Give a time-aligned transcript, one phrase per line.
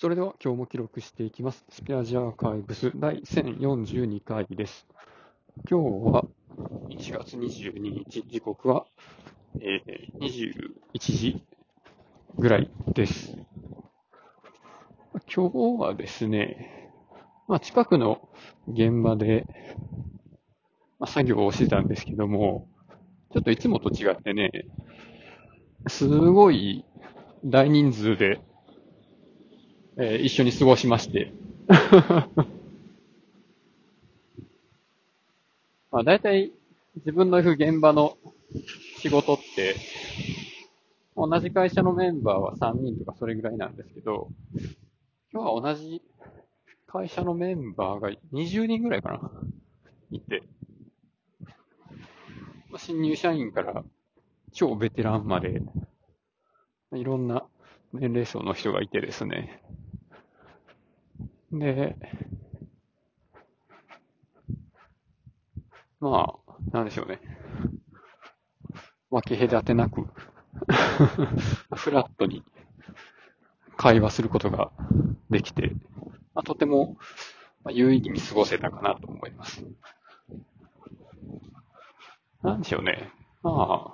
[0.00, 1.64] それでは今日も記録していきます。
[1.70, 4.88] スペアジアーカイブス第1042回です。
[5.70, 6.24] 今日は
[6.88, 8.86] 1月22日、時刻は、
[9.60, 11.44] えー21時
[12.36, 13.36] ぐらいです。
[15.32, 16.90] 今日はですね、
[17.46, 18.28] まあ、近くの
[18.66, 19.46] 現場で、
[20.98, 22.66] まあ、作業をしてたんですけども、
[23.32, 24.50] ちょっといつもと違ってね、
[25.86, 26.84] すごい
[27.44, 28.40] 大人数で、
[29.96, 31.32] えー一緒に過ごしまして。
[35.90, 36.52] まあ大体
[36.96, 38.18] 自分の行く現場の
[38.98, 39.76] 仕事って、
[41.16, 44.28] 同じ会社のメンバーは3人とかそれぐらいなんですけど、
[45.32, 46.02] 今日は同じ
[46.86, 49.30] 会社のメンバーが20人ぐらいかな、
[50.10, 50.42] いて、
[52.70, 53.84] まあ新入社員から
[54.52, 55.62] 超ベテランまで、
[56.92, 57.46] いろんな
[57.92, 59.62] 年齢層の人がいてですね。
[61.58, 61.96] で、
[66.00, 67.20] まあ、なんでしょうね。
[69.10, 70.02] 分け隔てなく、
[71.74, 72.44] フラットに
[73.76, 74.72] 会話することが
[75.30, 75.72] できて、
[76.34, 76.96] まあ、とても
[77.70, 79.64] 有意義に過ごせたかなと思います。
[82.42, 83.10] なんでしょうね。
[83.42, 83.93] ま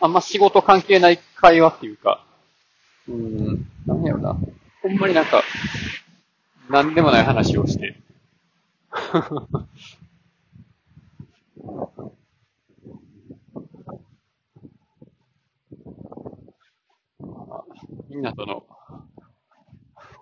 [0.00, 2.24] あんま仕事関係ない会話っていうか、
[3.06, 4.36] うーん、なんやろな。
[4.82, 5.42] ほんまになんか、
[6.70, 7.96] なんでもない話をして。
[17.20, 17.64] まあ
[18.08, 18.64] みんなとの、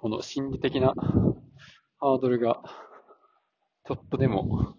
[0.01, 0.93] この心理的な
[2.01, 2.61] ハードルが、
[3.87, 4.75] ちょっとでも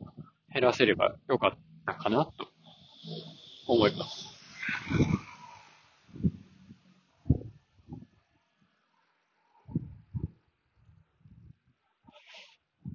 [0.54, 1.52] 減らせればよかっ
[1.86, 2.50] たかなと
[3.68, 4.40] 思います。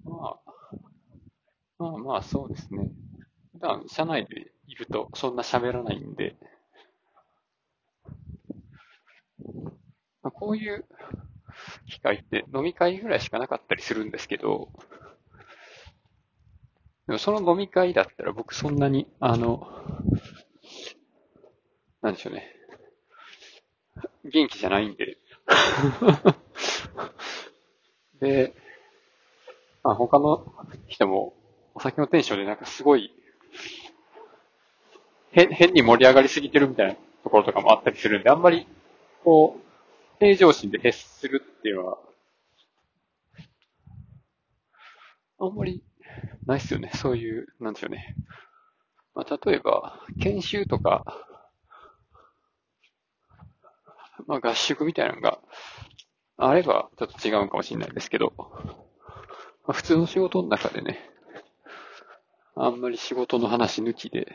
[0.04, 2.90] まあ、まあまあそうですね。
[3.52, 6.34] 普段社内でいるとそんな喋らないんで、
[10.22, 10.84] まあ、こういう
[11.86, 14.70] 機会って飲み会ぐらいしかなかったりするんですけど、
[17.06, 19.66] でもその飲み会だったら僕そんなに、あの、
[22.00, 22.50] なんでしょうね。
[24.24, 25.18] 元気じゃないんで。
[28.20, 28.54] で、
[29.82, 30.46] まあ、他の
[30.88, 31.33] 人も
[31.84, 33.12] お酒のテンションでなんかすごい、
[35.32, 38.66] 変変に盛り上がりすぎてるみたいなところとかもあったりするんで、あんまり、
[39.22, 39.60] こう、
[40.18, 41.98] 平常心で徹するっていうのは、
[45.40, 45.84] あんまり
[46.46, 46.90] ないっすよね。
[46.94, 48.16] そういう、なんでしょうね。
[49.14, 51.04] まあ、例えば、研修とか、
[54.26, 55.38] まあ、合宿みたいなのが
[56.38, 58.46] あればちょっと違うかもしれないですけど、ま
[59.66, 61.10] あ、普通の仕事の中でね、
[62.56, 64.28] あんまり仕事の話抜きで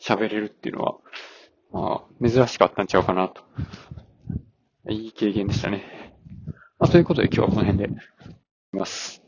[0.00, 0.98] 喋れるっていうのは、
[1.72, 3.42] まあ、珍しかったんちゃうかなと。
[4.90, 6.16] いい経験でしたね。
[6.78, 9.22] まあ、ということで今日はこの辺で、います。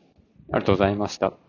[0.53, 1.44] ありがとうございました。